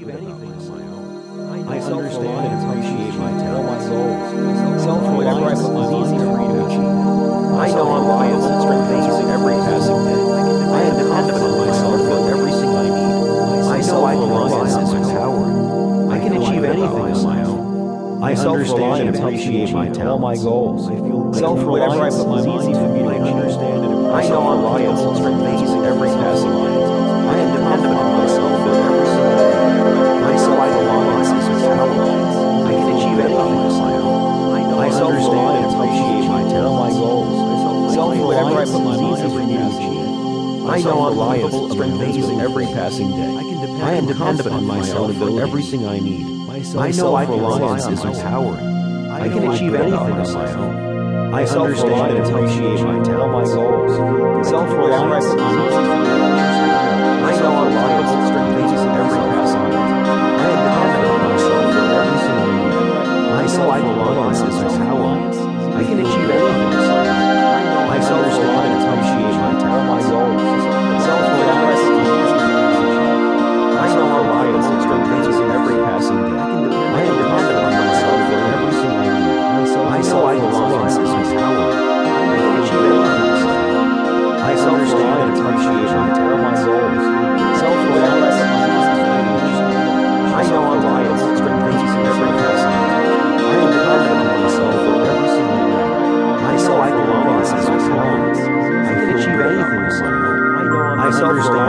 achieve 0.00 0.16
anything 0.16 0.52
on 0.52 0.68
my 0.68 0.82
own. 0.96 1.68
I 1.68 1.78
understand 1.78 2.46
and 2.46 2.56
appreciate 2.64 3.14
my 3.20 3.32
talents, 3.36 3.86
goals. 3.86 4.82
Self-reliance 4.82 5.16
Whatever 5.16 5.44
I 5.44 5.54
put 5.54 5.72
my 5.74 5.84
is 5.84 5.92
easy 6.00 6.16
mind 6.16 6.24
for 6.24 6.36
me 6.40 6.46
to 6.48 6.58
achieve. 6.66 6.96
I 7.60 7.68
know 7.68 7.86
I'm 7.92 8.06
liable 8.08 8.48
to 8.48 8.60
strength 8.64 8.88
every 9.28 9.54
passing 9.68 10.00
day. 10.08 10.20
I 10.72 10.80
am 10.88 10.96
dependent 10.96 11.42
on 11.44 11.52
myself 11.66 12.00
for 12.00 12.18
everything 12.32 12.70
I 12.70 12.88
need. 12.88 13.68
I 13.68 13.80
saw 13.80 14.00
my 14.00 14.14
self-reliance 14.14 14.88
is 14.88 14.92
empowering. 14.94 16.10
I 16.10 16.18
can 16.18 16.32
achieve 16.40 16.64
anything 16.64 16.82
on 16.82 17.22
my 17.22 17.42
own. 17.44 18.22
I 18.22 18.34
understand 18.34 19.08
and 19.08 19.16
appreciate 19.16 19.72
my 19.72 19.88
talents, 19.88 20.00
all 20.00 20.18
my 20.18 20.36
goals. 20.36 20.88
I 20.88 20.96
feel 20.96 21.32
Self-reliance 21.34 21.92
whatever 21.92 22.00
I 22.00 22.10
put 22.10 22.28
my 22.28 22.40
is 22.40 22.46
mind 22.46 22.62
easy 22.62 22.72
to. 22.72 22.78
for 22.80 22.88
me 22.88 23.00
to 23.00 23.08
I 23.08 23.14
achieve. 23.16 23.36
understand 23.36 23.84
I 24.16 24.28
know 24.28 24.48
I'm 24.48 24.62
liable 24.64 25.12
to 25.12 25.16
strength 25.16 25.40
every 25.84 26.08
passing 26.08 26.52
day. 26.52 26.79
I 40.68 40.82
know 40.82 41.06
I'm 41.08 41.40
capable 41.40 41.72
of 41.72 41.72
strength 41.72 42.40
every 42.40 42.66
passing 42.66 43.10
day. 43.10 43.36
I 43.82 43.94
am 43.94 44.06
dependent 44.06 44.48
on 44.48 44.64
myself 44.66 45.16
with 45.18 45.38
everything 45.38 45.86
I 45.86 45.98
need. 45.98 46.26
I 46.76 46.90
know 46.90 47.16
I 47.16 47.24
can 47.24 47.38
Self-reliance 47.40 47.86
is 47.86 48.04
empowering. 48.04 48.66
I 49.10 49.28
can 49.28 49.50
achieve 49.50 49.74
anything 49.74 49.94
on 49.94 50.10
my 50.10 50.52
own. 50.52 51.34
I 51.34 51.44
understand 51.44 52.16
and 52.16 52.26
appreciate 52.26 52.84
my 52.84 53.02
talents. 53.02 53.50
Self-reliance 54.48 55.24
is 55.24 55.32
easy 55.32 55.40
for 55.40 55.96
me 55.96 56.10
to 56.10 56.28
achieve. 56.36 56.80
I 57.24 57.32
know 57.40 57.52
I'm 57.56 57.72
liable 57.74 58.04
to 58.10 58.26
strength 58.28 58.58
every 59.00 59.22
passing 59.32 59.64
day. 59.70 59.86
I 60.40 60.48
am 60.50 60.60
dependent 60.60 61.06
on 61.08 61.20
myself 61.30 61.66
for 61.72 61.88
everything 62.00 62.36
I 62.36 62.52
need. 62.60 63.32
My 63.32 63.46
self-reliance 63.48 64.40
is 64.40 64.56
empowering. 64.60 65.32
I 65.72 65.82
can 65.84 65.98
achieve 66.00 66.30
anything. 66.30 66.70
I 67.80 67.98
understand 68.00 68.59
and 69.72 69.90
appreciate 69.90 70.64
my 70.64 70.69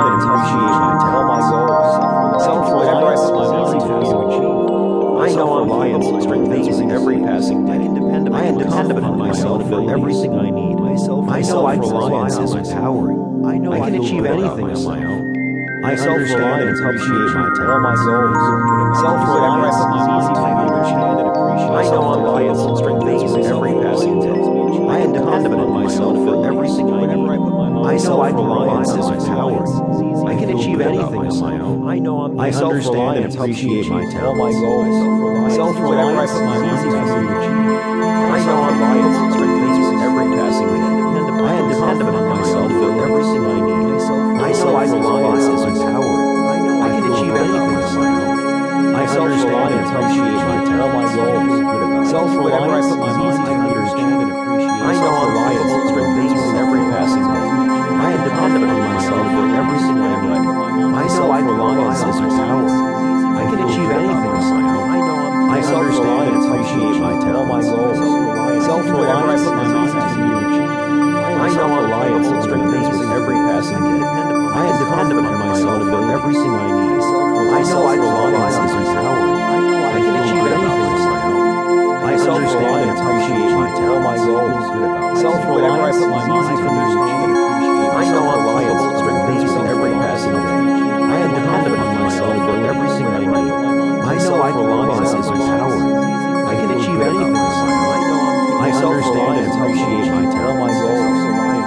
understand 0.00 0.08
and 0.08 0.22
appreciate 0.22 0.76
my 0.80 0.94
talents, 1.00 2.44
Self-reliance 2.44 3.20
is 3.20 3.30
Self-reliance 3.30 3.60
easy 3.60 3.78
for 3.80 3.96
me 4.00 4.06
to 4.08 4.16
achieve. 4.26 4.70
I 5.20 5.28
know 5.36 5.48
I'm 5.60 5.68
liable 5.68 6.12
to 6.16 6.22
strength 6.22 6.50
every 6.90 7.18
passing 7.20 7.66
day. 7.66 7.72
I 7.72 8.44
am 8.44 8.58
dependent 8.58 9.04
on 9.04 9.18
myself 9.18 9.68
for 9.68 9.90
everything 9.90 10.34
I 10.34 10.50
need. 10.50 10.76
My 10.76 10.96
self-reliance. 11.42 12.36
is 12.36 12.54
empowering. 12.54 13.44
I 13.44 13.58
know 13.58 13.72
I 13.72 13.90
can 13.90 14.00
achieve 14.00 14.24
anything 14.24 14.70
on 14.70 14.84
my 14.84 15.04
own. 15.04 15.30
Oh 15.82 15.86
I 15.86 15.92
understand 15.92 16.68
and 16.68 16.78
appreciate 16.78 17.32
my 17.36 17.48
talents, 17.56 18.00
Self-reliance 19.00 19.76
is 19.76 19.92
easy. 20.00 20.34
Self-reliance 20.34 20.90
for 20.90 21.16
me. 21.16 21.60
I 21.70 21.82
know 21.84 22.02
I'm 22.04 22.22
liable 22.24 22.68
to 22.68 22.76
strength 22.76 23.04
every 23.46 23.72
passing 23.82 24.20
day. 24.20 24.40
I 24.90 24.98
am 24.98 25.12
dependent 25.12 25.54
on 25.54 25.70
myself 25.70 26.16
for 26.16 26.46
everything 26.46 26.92
I 26.92 27.14
need. 27.14 27.49
My 27.82 27.96
self-reliance 27.96 28.90
is 28.90 29.08
empowering. 29.08 30.26
I 30.28 30.34
can 30.38 30.50
achieve 30.56 30.80
anything 30.80 31.16
on 31.16 31.40
my 31.40 31.58
own. 31.60 31.88
I 31.88 31.98
know 31.98 32.22
I'm 32.22 32.38
I 32.38 32.50
understand 32.50 33.24
and 33.24 33.34
appreciate 33.34 33.88
my 33.88 34.04
talents, 34.12 34.38
My 34.38 34.52
goals. 34.60 35.54
Self-reliance 35.54 36.30
is 36.30 36.38
easy 36.38 36.90
for 36.90 37.20
me 37.22 37.28
to 37.28 37.38
achieve. 37.40 37.59
Self-reliance 94.20 95.12
is 95.16 95.26
empowering. 95.26 96.46
I 96.46 96.54
can 96.54 96.70
achieve 96.76 97.00
anything 97.00 97.32
my. 97.32 97.70
I 98.60 98.68
understand 98.70 99.34
and 99.40 99.48
appreciate 99.56 100.08
my 100.12 100.24
talents, 100.30 100.80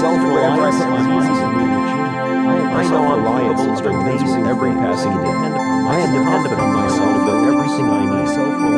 Self-whatever 0.00 0.62
I 0.62 0.70
put 0.70 0.88
my 0.90 1.02
mind 1.08 1.32
to, 1.32 1.46
I 2.74 2.82
know 2.90 3.04
I'm 3.14 3.24
liable 3.24 3.64
to 3.64 3.76
strength 3.76 4.04
every 4.46 4.72
passing 4.72 5.16
day. 5.16 5.64
I 5.84 5.96
am 6.00 6.10
dependent 6.12 6.60
on 6.60 6.70
myself 6.74 7.16
for 7.24 7.36
everything 7.48 7.86
I 7.88 8.04
need. 8.04 8.28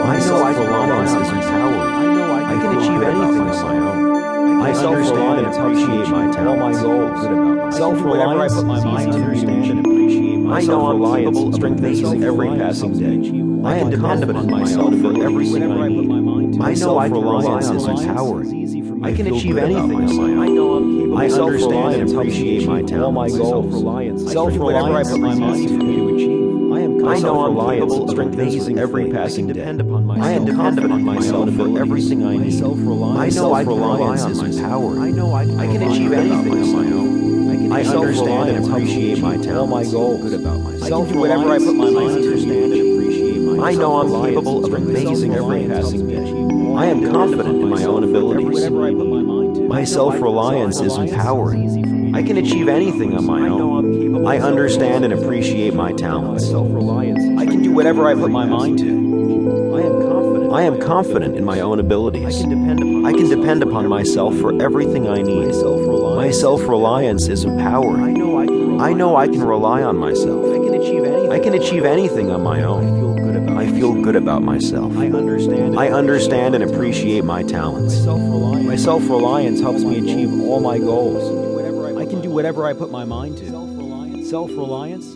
My 0.04 0.18
self-reliance 0.20 1.10
is 1.10 1.28
empowering. 1.28 2.46
I 2.46 2.54
can 2.62 2.70
achieve 2.78 3.02
anything 3.02 3.48
on 3.50 3.58
my 3.62 3.76
own. 3.78 4.62
I 4.62 4.70
understand 4.72 5.38
and 5.38 5.46
appreciate 5.46 6.08
my 6.08 6.30
talents, 6.30 7.76
Self-whatever 7.76 8.40
I 8.40 8.48
put 8.48 8.66
my 8.66 8.84
mind 8.84 9.12
to, 9.12 9.85
I 10.48 10.62
know 10.62 10.86
I'm 10.86 11.34
to 11.34 11.52
strength 11.52 11.82
every 11.82 12.48
passing 12.48 12.98
day. 12.98 13.68
I 13.68 13.78
am 13.78 13.90
dependent 13.90 14.36
on 14.36 14.48
myself 14.48 14.94
for 15.00 15.22
everything 15.24 15.72
I 15.72 15.88
need. 15.88 16.56
My 16.56 16.74
self-reliance 16.74 17.68
is 17.70 17.86
empowering. 17.86 19.04
I 19.04 19.12
can 19.12 19.26
achieve 19.26 19.58
anything 19.58 20.08
on 20.08 20.36
my 20.36 20.46
own. 20.46 21.16
I 21.16 21.28
understand 21.28 22.00
and 22.00 22.10
appreciate 22.10 22.66
my 22.66 22.82
talents, 22.82 23.34
Self-whatever 24.32 24.92
I 24.92 25.02
put 25.02 25.20
my 25.20 25.34
mind 25.34 25.68
to, 25.68 26.45
I 27.08 27.20
know 27.20 27.46
I'm 27.46 27.54
liable 27.54 28.06
to 28.06 28.12
strength 28.12 28.38
every 28.78 29.10
passing 29.10 29.46
day. 29.46 29.64
I 29.64 30.32
am 30.32 30.44
dependent 30.44 30.92
on 30.92 31.04
myself 31.04 31.54
for 31.54 31.78
everything 31.78 32.24
I 32.24 32.36
need. 32.36 32.60
My 32.62 33.28
self-reliance 33.28 34.24
is 34.24 34.40
empowering. 34.40 35.20
I 35.58 35.66
can 35.66 35.82
achieve 35.82 36.12
anything 36.12 36.52
on 36.52 36.72
my 36.72 36.86
own. 36.92 37.72
I 37.72 37.82
understand 37.82 38.50
and 38.50 38.64
appreciate 38.64 39.20
my 39.20 39.36
talents, 39.36 39.94
I 40.82 40.90
can 40.90 41.12
do 41.12 41.18
whatever 41.18 41.50
I 41.50 41.58
put 41.58 41.74
my 41.74 41.90
mind 41.90 42.22
to, 42.22 43.62
I 43.62 43.74
know 43.74 44.00
I'm 44.00 44.28
capable 44.28 44.64
of 44.64 44.72
amazing 44.74 45.34
every 45.34 45.66
passing 45.66 46.06
day. 46.08 46.18
I 46.76 46.86
am 46.86 47.10
confident 47.10 47.62
in 47.62 47.68
my 47.68 47.82
own 47.84 48.04
abilities. 48.04 48.70
My 49.68 49.84
self-reliance 49.84 50.80
is 50.80 50.96
empowering. 50.96 52.05
I 52.16 52.22
can 52.22 52.38
achieve 52.38 52.66
anything 52.66 53.14
on 53.14 53.26
my 53.26 53.46
own. 53.46 54.26
I 54.26 54.38
understand 54.38 55.04
and 55.04 55.12
appreciate 55.12 55.74
my 55.74 55.92
talents. 55.92 56.46
I 56.48 57.44
can 57.44 57.60
do 57.60 57.70
whatever 57.72 58.08
I 58.08 58.14
put 58.14 58.30
my 58.30 58.46
mind 58.46 58.78
to. 58.78 59.74
I 59.76 59.82
am 59.82 60.00
confident. 60.00 60.52
I 60.54 60.62
am 60.62 60.80
confident 60.80 61.36
in 61.36 61.44
my 61.44 61.60
own 61.60 61.78
abilities. 61.78 62.24
I 62.24 62.40
can 62.40 62.48
depend 62.48 62.80
upon 62.80 63.04
I 63.04 63.12
can 63.12 63.28
depend 63.28 63.62
upon 63.62 63.88
myself 63.88 64.34
for 64.38 64.62
everything 64.62 65.06
I 65.06 65.20
need. 65.20 65.48
My 66.16 66.30
self-reliance 66.30 67.28
is 67.28 67.44
empowering. 67.44 68.02
I 68.02 68.12
know 68.12 68.38
I 68.38 68.46
can. 68.46 68.96
Know 68.96 69.14
I 69.14 69.28
can 69.28 69.42
rely 69.42 69.82
on 69.82 69.98
myself. 69.98 70.46
I 70.54 70.56
can 70.56 70.72
achieve 70.72 71.04
anything. 71.04 71.32
I 71.32 71.38
can 71.38 71.52
achieve 71.52 71.84
anything 71.84 72.30
on 72.30 72.42
my 72.42 72.62
own. 72.62 72.96
feel 72.96 73.14
good 73.14 73.36
about. 73.36 73.58
I 73.58 73.66
feel 73.70 73.92
good 73.92 74.16
about 74.16 74.42
myself. 74.42 74.96
I 74.96 75.08
understand. 75.08 75.78
I 75.78 75.90
understand 75.90 76.54
and 76.54 76.64
appreciate 76.64 77.24
my 77.24 77.42
talents. 77.42 78.06
My 78.06 78.76
self-reliance 78.76 79.60
helps 79.60 79.84
me 79.84 79.98
achieve 79.98 80.40
all 80.40 80.60
my 80.60 80.78
goals. 80.78 81.45
Whatever 82.36 82.66
I 82.66 82.74
put 82.74 82.90
my 82.90 83.06
mind 83.06 83.38
to. 83.38 83.46
Self 83.48 83.70
reliance. 83.70 84.28
Self-reliance 84.28 85.14